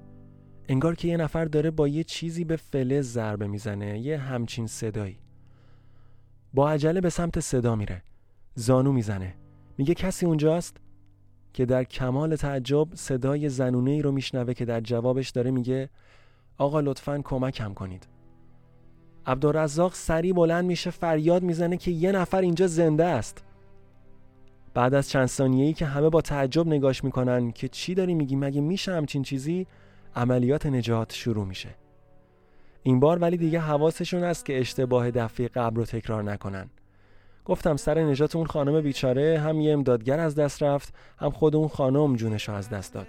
انگار 0.69 0.95
که 0.95 1.09
یه 1.09 1.17
نفر 1.17 1.45
داره 1.45 1.71
با 1.71 1.89
یه 1.89 2.05
چیزی 2.05 2.45
به 2.45 2.57
فلز 2.57 3.13
ضربه 3.13 3.47
می‌زنه 3.47 3.99
یه 3.99 4.19
همچین 4.19 4.67
صدایی. 4.67 5.19
با 6.59 6.71
عجله 6.71 7.01
به 7.01 7.11
سمت 7.11 7.41
صدا 7.41 7.77
میره. 7.77 8.03
زانو 8.55 8.93
می‌زنه. 8.93 9.35
میگه 9.79 9.95
کسی 9.95 10.27
اونجاست؟ 10.27 10.77
که 11.53 11.67
در 11.67 11.85
کمال 11.85 12.37
تعجب 12.37 12.89
صدای 12.95 13.49
زنونه 13.49 13.91
ای 13.91 14.03
رو 14.03 14.13
میشنوه 14.13 14.55
که 14.55 14.65
در 14.65 14.81
جوابش 14.81 15.31
داره 15.31 15.51
میگه 15.51 15.89
آقا 16.57 16.81
لطفا 16.81 17.19
کمکم 17.19 17.75
کنید. 17.75 18.09
عبدالرزاق 19.27 19.95
سری 19.95 20.33
بلند 20.33 20.65
میشه 20.65 20.91
فریاد 20.91 21.43
می‌زنه 21.43 21.77
که 21.77 21.91
یه 21.91 22.13
نفر 22.13 22.41
اینجا 22.41 22.67
زنده 22.67 23.05
است. 23.05 23.45
بعد 24.75 24.95
از 24.95 25.09
چند 25.09 25.27
ثانیه‌ای 25.27 25.73
که 25.73 25.87
همه 25.87 26.09
با 26.09 26.21
تعجب 26.21 26.67
نگاش 26.67 27.05
می‌کنن 27.05 27.53
که 27.53 27.69
چی 27.69 27.95
داری 27.95 28.15
میگی؟ 28.15 28.37
مگه 28.37 28.61
میشه 28.61 28.93
همچین 28.93 29.23
چیزی؟ 29.23 29.67
عملیات 30.17 30.67
نجات 30.67 31.13
شروع 31.13 31.47
میشه. 31.47 31.69
این 32.89 33.01
بار 33.01 33.19
ولی 33.19 33.37
دیگه 33.37 33.61
حواسشون 33.61 34.25
است 34.25 34.45
که 34.45 34.61
اشتباه 34.61 35.11
دفعه 35.11 35.49
قبل 35.49 35.77
رو 35.77 35.85
تکرار 35.85 36.23
نکنن. 36.23 36.71
گفتم 37.45 37.77
سر 37.77 37.99
نجات 37.99 38.37
اون 38.37 38.47
خانم 38.47 38.81
بیچاره 38.81 39.39
هم 39.39 39.61
یه 39.61 39.73
امدادگر 39.73 40.21
از 40.21 40.35
دست 40.35 40.63
رفت 40.63 40.95
هم 41.19 41.31
خود 41.31 41.57
اون 41.57 41.69
خانم 41.69 42.17
جونش 42.17 42.49
از 42.49 42.69
دست 42.69 42.95
داد. 42.95 43.07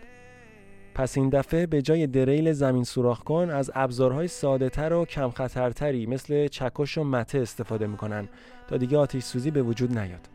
پس 0.95 1.17
این 1.17 1.29
دفعه 1.29 1.65
به 1.65 1.81
جای 1.81 2.07
دریل 2.07 2.51
زمین 2.51 2.83
سوراخ 2.83 3.23
کن 3.23 3.49
از 3.49 3.71
ابزارهای 3.75 4.27
ساده 4.27 4.69
تر 4.69 4.93
و 4.93 5.05
کم 5.05 5.29
خطرتری 5.29 6.05
مثل 6.05 6.47
چکش 6.47 6.97
و 6.97 7.03
مته 7.03 7.39
استفاده 7.39 7.87
می‌کنن 7.87 8.29
تا 8.67 8.77
دیگه 8.77 8.97
آتیش 8.97 9.23
سوزی 9.23 9.51
به 9.51 9.61
وجود 9.61 9.97
نیاد. 9.97 10.29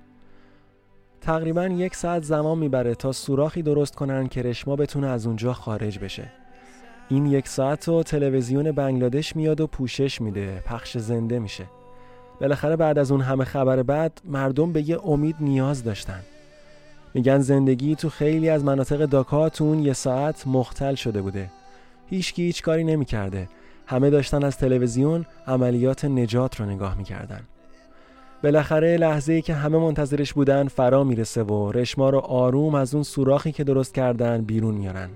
تقریبا 1.20 1.66
یک 1.66 1.96
ساعت 1.96 2.22
زمان 2.22 2.58
می‌بره 2.58 2.94
تا 2.94 3.12
سوراخی 3.12 3.62
درست 3.62 3.94
کنن 3.94 4.28
که 4.28 4.42
رشما 4.42 4.76
بتونه 4.76 5.06
از 5.06 5.26
اونجا 5.26 5.52
خارج 5.52 5.98
بشه. 5.98 6.43
این 7.08 7.26
یک 7.26 7.48
ساعت 7.48 7.88
و 7.88 8.02
تلویزیون 8.02 8.72
بنگلادش 8.72 9.36
میاد 9.36 9.60
و 9.60 9.66
پوشش 9.66 10.20
میده. 10.20 10.62
پخش 10.66 10.98
زنده 10.98 11.38
میشه. 11.38 11.64
بالاخره 12.40 12.76
بعد 12.76 12.98
از 12.98 13.10
اون 13.10 13.20
همه 13.20 13.44
خبر 13.44 13.82
بعد 13.82 14.20
مردم 14.24 14.72
به 14.72 14.88
یه 14.88 15.06
امید 15.06 15.36
نیاز 15.40 15.84
داشتن. 15.84 16.20
میگن 17.14 17.38
زندگی 17.38 17.94
تو 17.96 18.08
خیلی 18.08 18.48
از 18.48 18.64
مناطق 18.64 19.04
داکا 19.04 19.48
تو 19.48 19.64
اون 19.64 19.78
یه 19.78 19.92
ساعت 19.92 20.46
مختل 20.46 20.94
شده 20.94 21.22
بوده. 21.22 21.50
هیچکی 22.10 22.42
هیچ 22.42 22.62
کاری 22.62 22.84
نمی‌کرده. 22.84 23.48
همه 23.86 24.10
داشتن 24.10 24.44
از 24.44 24.58
تلویزیون 24.58 25.26
عملیات 25.46 26.04
نجات 26.04 26.60
رو 26.60 26.66
نگاه 26.66 26.94
می‌کردن. 26.98 27.40
بالاخره 28.42 28.96
لحظه 28.96 29.32
ای 29.32 29.42
که 29.42 29.54
همه 29.54 29.78
منتظرش 29.78 30.32
بودن 30.32 30.68
فرا 30.68 31.04
می‌رسه 31.04 31.42
و 31.42 31.72
رشما 31.72 32.10
رو 32.10 32.18
آروم 32.18 32.74
از 32.74 32.94
اون 32.94 33.02
سوراخی 33.02 33.52
که 33.52 33.64
درست 33.64 33.94
کردن 33.94 34.42
بیرون 34.42 34.74
میارن. 34.74 35.10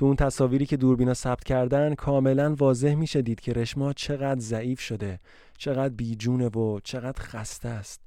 تو 0.00 0.06
اون 0.06 0.16
تصاویری 0.16 0.66
که 0.66 0.76
دوربینا 0.76 1.14
ثبت 1.14 1.44
کردن 1.44 1.94
کاملا 1.94 2.54
واضح 2.58 2.94
میشه 2.94 3.22
دید 3.22 3.40
که 3.40 3.52
رشما 3.52 3.92
چقدر 3.92 4.40
ضعیف 4.40 4.80
شده 4.80 5.20
چقدر 5.58 5.94
بیجونه 5.94 6.48
و 6.48 6.80
چقدر 6.84 7.22
خسته 7.22 7.68
است. 7.68 8.00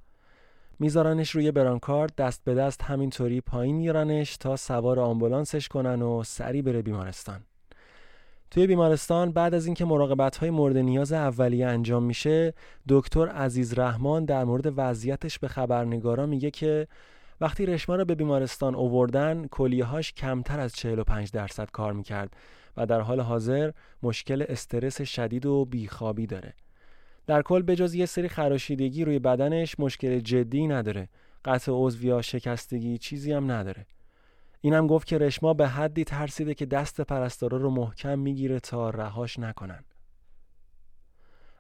میذارنش 0.80 1.32
روی 1.32 1.52
برانکارد 1.52 2.16
دست 2.16 2.42
به 2.44 2.56
دست 2.56 2.82
همینطوری 2.82 3.42
پایین 3.42 3.76
میارنش 3.76 4.38
تا 4.38 4.56
سوار 4.56 5.00
آمبولانسش 5.00 5.68
کنن 5.68 6.02
و 6.02 6.24
سری 6.24 6.62
بره 6.62 6.82
بیمارستان. 6.82 7.42
توی 8.52 8.68
بیمارستان 8.68 9.32
بعد 9.32 9.54
از 9.54 9.66
اینکه 9.66 9.86
مراقبت 9.86 10.38
های 10.38 10.50
مورد 10.50 10.78
نیاز 10.78 11.12
اولیه 11.12 11.68
انجام 11.68 12.04
میشه 12.04 12.54
دکتر 12.90 13.28
عزیز 13.28 13.80
رحمان 13.80 14.26
در 14.26 14.44
مورد 14.44 14.74
وضعیتش 14.76 15.40
به 15.40 15.48
خبرنگارا 15.48 16.26
میگه 16.26 16.52
که 16.52 16.88
وقتی 17.44 17.66
رشما 17.66 17.96
را 17.96 18.06
به 18.06 18.16
بیمارستان 18.16 18.76
اووردن 18.76 19.48
کلیهاش 19.48 20.14
کمتر 20.14 20.60
از 20.60 20.74
45 20.74 21.32
درصد 21.32 21.72
کار 21.72 21.94
می‌کرد 21.94 22.36
و 22.78 22.86
در 22.86 23.02
حال 23.02 23.20
حاضر 23.20 23.72
مشکل 24.04 24.46
استرس 24.50 25.02
شدید 25.02 25.46
و 25.46 25.66
بیخوابی 25.66 26.28
داره. 26.28 26.54
در 27.28 27.42
کل 27.42 27.62
بجز 27.62 27.94
یه 27.94 28.06
سری 28.06 28.28
خراشیدگی 28.28 29.06
روی 29.06 29.20
بدنش 29.20 29.80
مشکل 29.80 30.20
جدی 30.20 30.68
نداره. 30.68 31.10
قطع 31.46 31.72
عضو 31.76 32.08
یا 32.08 32.22
شکستگی 32.22 32.98
چیزی 32.98 33.34
هم 33.34 33.52
نداره. 33.52 33.86
اینم 34.62 34.88
گفت 34.88 35.08
که 35.08 35.18
رشما 35.18 35.54
به 35.54 35.68
حدی 35.68 36.04
ترسیده 36.04 36.54
که 36.54 36.66
دست 36.66 37.02
پرستارا 37.02 37.58
رو 37.58 37.70
محکم 37.70 38.20
می‌گیره 38.20 38.60
تا 38.60 38.90
رهاش 38.90 39.40
نکنن. 39.40 39.84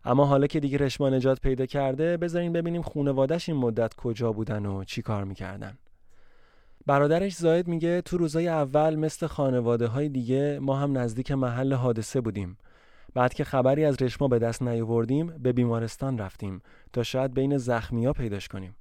اما 0.06 0.26
حالا 0.26 0.48
که 0.48 0.60
دیگه 0.60 0.78
رشما 0.78 1.10
نجات 1.10 1.42
پیدا 1.42 1.66
کرده 1.66 2.18
بذارین 2.18 2.54
ببینیم 2.54 2.82
خونوادش 2.82 3.50
این 3.50 3.58
مدت 3.58 3.94
کجا 3.94 4.32
بودن 4.32 4.66
و 4.66 4.84
چی 4.84 5.02
کار 5.02 5.24
می‌کردن. 5.24 5.78
برادرش 6.86 7.36
زاید 7.36 7.68
میگه 7.68 8.02
تو 8.02 8.18
روزای 8.18 8.48
اول 8.48 8.96
مثل 8.96 9.28
خانواده 9.28 9.88
های 9.88 10.10
دیگه 10.10 10.60
ما 10.62 10.76
هم 10.76 10.98
نزدیک 10.98 11.32
محل 11.32 11.74
حادثه 11.74 12.22
بودیم. 12.22 12.58
بعد 13.14 13.34
که 13.34 13.44
خبری 13.44 13.86
از 13.86 14.02
رشما 14.02 14.28
به 14.28 14.40
دست 14.40 14.62
نیاوردیم 14.62 15.28
به 15.28 15.54
بیمارستان 15.54 16.18
رفتیم 16.18 16.62
تا 16.94 17.04
شاید 17.04 17.34
بین 17.34 17.58
زخمیا 17.58 18.14
پیداش 18.14 18.48
کنیم. 18.48 18.76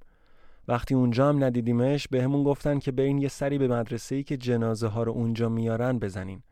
وقتی 0.67 0.95
اونجا 0.95 1.29
هم 1.29 1.43
ندیدیمش 1.43 2.07
به 2.07 2.23
همون 2.23 2.43
گفتن 2.43 2.79
که 2.79 2.93
این 2.97 3.17
یه 3.17 3.27
سری 3.27 3.57
به 3.57 3.67
مدرسه 3.67 4.15
ای 4.15 4.23
که 4.23 4.37
جنازه 4.37 4.87
ها 4.87 5.03
رو 5.03 5.11
اونجا 5.11 5.49
میارن 5.49 5.99
بزنین. 5.99 6.43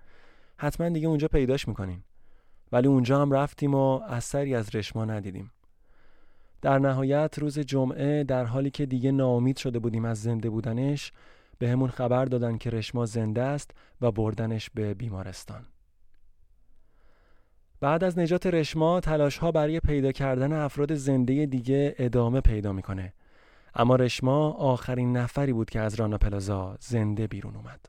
حتما 0.58 0.90
دیگه 0.90 1.08
اونجا 1.08 1.28
پیداش 1.28 1.68
می‌کنین. 1.68 2.04
ولی 2.72 2.88
اونجا 2.88 3.22
هم 3.22 3.32
رفتیم 3.32 3.76
و 3.76 4.02
اثری 4.08 4.56
از 4.56 4.76
رشما 4.76 5.06
ندیدیم. 5.06 5.52
در 6.62 6.80
نهایت 6.80 7.36
روز 7.40 7.60
جمعه 7.60 8.24
در 8.24 8.46
حالی 8.46 8.72
که 8.72 8.86
دیگه 8.86 9.12
ناامید 9.12 9.58
شده 9.58 9.80
بودیم 9.80 10.06
از 10.06 10.22
زنده 10.22 10.50
بودنش 10.50 11.12
به 11.60 11.70
همون 11.70 11.90
خبر 11.90 12.26
دادن 12.26 12.58
که 12.58 12.70
رشما 12.70 13.06
زنده 13.06 13.42
است 13.42 13.72
و 14.02 14.12
بردنش 14.12 14.70
به 14.70 14.94
بیمارستان. 14.94 15.66
بعد 17.80 18.04
از 18.04 18.20
نجات 18.20 18.48
رشما 18.48 19.00
تلاش 19.00 19.38
ها 19.38 19.52
برای 19.52 19.80
پیدا 19.80 20.12
کردن 20.12 20.54
افراد 20.54 20.96
زنده 20.96 21.46
دیگه 21.46 21.96
ادامه 21.98 22.42
پیدا 22.42 22.74
می‌کنه. 22.74 23.14
اما 23.76 23.96
رشما 23.96 24.52
آخرین 24.52 25.18
نفری 25.18 25.54
بود 25.54 25.70
که 25.70 25.80
از 25.80 25.96
رانا 25.96 26.18
پلازا 26.18 26.78
زنده 26.80 27.28
بیرون 27.28 27.56
اومد. 27.56 27.80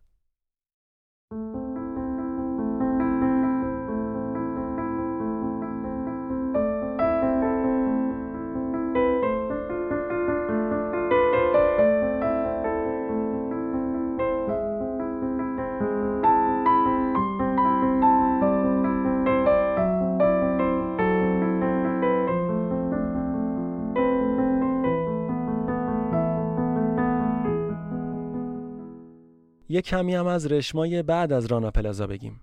یک 29.72 29.85
کمی 29.85 30.14
هم 30.14 30.26
از 30.26 30.46
رشمای 30.46 31.02
بعد 31.02 31.32
از 31.32 31.46
رانا 31.46 31.70
پلازا 31.70 32.06
بگیم. 32.06 32.40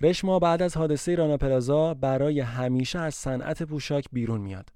رشما 0.00 0.38
بعد 0.38 0.62
از 0.62 0.76
حادثه 0.76 1.14
رانا 1.14 1.36
پلازا 1.36 1.94
برای 1.94 2.40
همیشه 2.40 2.98
از 2.98 3.14
صنعت 3.14 3.62
پوشاک 3.62 4.04
بیرون 4.12 4.40
میاد. 4.40 4.68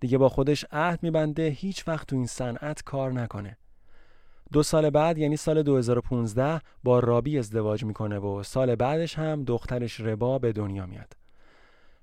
دیگه 0.00 0.18
با 0.18 0.28
خودش 0.28 0.64
عهد 0.72 1.02
میبنده 1.02 1.48
هیچ 1.48 1.88
وقت 1.88 2.06
تو 2.06 2.16
این 2.16 2.26
صنعت 2.26 2.82
کار 2.82 3.12
نکنه. 3.12 3.56
دو 4.52 4.62
سال 4.62 4.90
بعد 4.90 5.18
یعنی 5.18 5.36
سال 5.36 5.62
2015 5.62 6.60
با 6.84 6.98
رابی 6.98 7.38
ازدواج 7.38 7.84
می‌کنه 7.84 8.18
و 8.18 8.42
سال 8.42 8.74
بعدش 8.74 9.18
هم 9.18 9.44
دخترش 9.44 10.00
ربا 10.00 10.38
به 10.38 10.52
دنیا 10.52 10.86
میاد. 10.86 11.12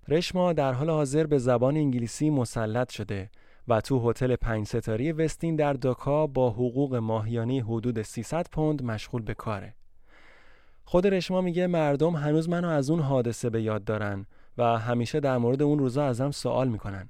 رشما 0.08 0.54
در 0.54 0.74
حال 0.74 0.90
حاضر 0.90 1.28
به 1.28 1.38
زبان 1.38 1.78
انگلیسی 1.78 2.30
مسلط 2.30 2.92
شده 2.92 3.30
و 3.70 3.82
تو 3.82 4.10
هتل 4.10 4.36
پنج 4.36 4.68
ستاره 4.68 5.14
وستین 5.14 5.56
در 5.56 5.74
داکا 5.74 6.28
با 6.28 6.50
حقوق 6.50 6.96
ماهیانه 6.96 7.64
حدود 7.68 8.02
300 8.02 8.48
پوند 8.52 8.84
مشغول 8.84 9.22
به 9.22 9.34
کاره. 9.34 9.74
خود 10.86 11.08
رشما 11.08 11.42
میگه 11.42 11.68
مردم 11.68 12.16
هنوز 12.16 12.50
منو 12.50 12.68
از 12.68 12.90
اون 12.90 13.00
حادثه 13.00 13.50
به 13.50 13.62
یاد 13.62 13.84
دارن 13.84 14.26
و 14.58 14.64
همیشه 14.64 15.20
در 15.20 15.38
مورد 15.38 15.62
اون 15.62 15.80
روزا 15.80 16.06
ازم 16.06 16.32
سوال 16.32 16.68
می‌کنن. 16.68 17.10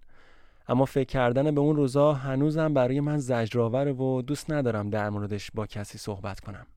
اما 0.67 0.85
فکر 0.85 1.07
کردن 1.07 1.55
به 1.55 1.61
اون 1.61 1.75
روزا 1.75 2.13
هنوزم 2.13 2.73
برای 2.73 2.99
من 2.99 3.17
زجرآور 3.17 4.01
و 4.01 4.21
دوست 4.21 4.51
ندارم 4.51 4.89
در 4.89 5.09
موردش 5.09 5.51
با 5.53 5.65
کسی 5.65 5.97
صحبت 5.97 6.39
کنم. 6.39 6.67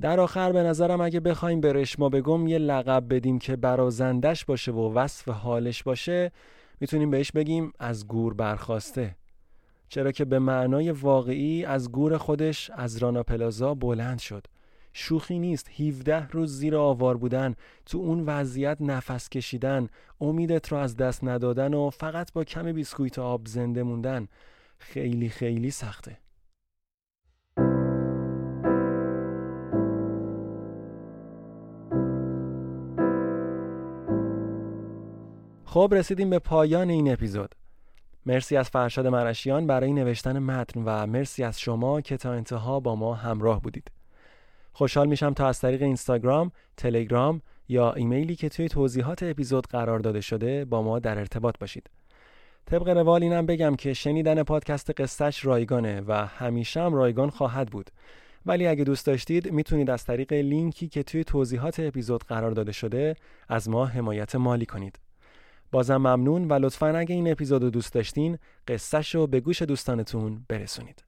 در 0.00 0.20
آخر 0.20 0.52
به 0.52 0.62
نظرم 0.62 1.00
اگه 1.00 1.20
بخوایم 1.20 1.60
به 1.60 1.72
رشما 1.72 2.08
بگم 2.08 2.46
یه 2.46 2.58
لقب 2.58 3.14
بدیم 3.14 3.38
که 3.38 3.56
برازندش 3.56 4.44
باشه 4.44 4.72
و 4.72 4.92
وصف 4.94 5.28
حالش 5.28 5.82
باشه 5.82 6.32
می‌تونیم 6.80 7.10
بهش 7.10 7.32
بگیم 7.32 7.72
از 7.78 8.08
گور 8.08 8.34
برخواسته. 8.34 9.16
چرا 9.88 10.12
که 10.12 10.24
به 10.24 10.38
معنای 10.38 10.90
واقعی 10.90 11.64
از 11.64 11.92
گور 11.92 12.18
خودش 12.18 12.70
از 12.70 12.96
رانا 12.96 13.22
پلازا 13.22 13.74
بلند 13.74 14.18
شد. 14.18 14.46
شوخی 14.92 15.38
نیست 15.38 15.80
17 15.80 16.28
روز 16.28 16.58
زیر 16.58 16.76
آوار 16.76 17.16
بودن 17.16 17.54
تو 17.86 17.98
اون 17.98 18.20
وضعیت 18.20 18.76
نفس 18.80 19.28
کشیدن 19.28 19.88
امیدت 20.20 20.72
رو 20.72 20.78
از 20.78 20.96
دست 20.96 21.24
ندادن 21.24 21.74
و 21.74 21.90
فقط 21.90 22.32
با 22.32 22.44
کم 22.44 22.72
بیسکویت 22.72 23.18
آب 23.18 23.46
زنده 23.46 23.82
موندن. 23.82 24.28
خیلی 24.78 25.28
خیلی 25.28 25.70
سخته. 25.70 26.23
خب 35.74 35.92
رسیدیم 35.92 36.30
به 36.30 36.38
پایان 36.38 36.90
این 36.90 37.12
اپیزود 37.12 37.54
مرسی 38.26 38.56
از 38.56 38.68
فرشاد 38.68 39.06
مرشیان 39.06 39.66
برای 39.66 39.92
نوشتن 39.92 40.38
متن 40.38 40.82
و 40.84 41.06
مرسی 41.06 41.44
از 41.44 41.60
شما 41.60 42.00
که 42.00 42.16
تا 42.16 42.32
انتها 42.32 42.80
با 42.80 42.96
ما 42.96 43.14
همراه 43.14 43.62
بودید 43.62 43.90
خوشحال 44.72 45.08
میشم 45.08 45.32
تا 45.32 45.48
از 45.48 45.60
طریق 45.60 45.82
اینستاگرام، 45.82 46.52
تلگرام 46.76 47.42
یا 47.68 47.92
ایمیلی 47.92 48.36
که 48.36 48.48
توی 48.48 48.68
توضیحات 48.68 49.22
اپیزود 49.22 49.66
قرار 49.66 49.98
داده 49.98 50.20
شده 50.20 50.64
با 50.64 50.82
ما 50.82 50.98
در 50.98 51.18
ارتباط 51.18 51.58
باشید. 51.58 51.90
طبق 52.66 52.88
روال 52.88 53.22
اینم 53.22 53.46
بگم 53.46 53.76
که 53.76 53.92
شنیدن 53.94 54.42
پادکست 54.42 55.00
قصهش 55.00 55.44
رایگانه 55.44 56.00
و 56.00 56.12
همیشه 56.26 56.80
هم 56.80 56.94
رایگان 56.94 57.30
خواهد 57.30 57.68
بود. 57.70 57.90
ولی 58.46 58.66
اگه 58.66 58.84
دوست 58.84 59.06
داشتید 59.06 59.52
می‌تونید 59.52 59.90
از 59.90 60.04
طریق 60.04 60.32
لینکی 60.32 60.88
که 60.88 61.02
توی 61.02 61.24
توضیحات 61.24 61.80
اپیزود 61.80 62.24
قرار 62.24 62.50
داده 62.50 62.72
شده 62.72 63.16
از 63.48 63.68
ما 63.68 63.86
حمایت 63.86 64.34
مالی 64.34 64.66
کنید. 64.66 65.03
بازم 65.74 65.96
ممنون 65.96 66.48
و 66.48 66.52
لطفا 66.52 66.86
اگه 66.86 67.14
این 67.14 67.32
اپیزود 67.32 67.62
رو 67.62 67.70
دوست 67.70 67.92
داشتین 67.92 68.38
قصهش 68.68 69.14
رو 69.14 69.26
به 69.26 69.40
گوش 69.40 69.62
دوستانتون 69.62 70.44
برسونید. 70.48 71.04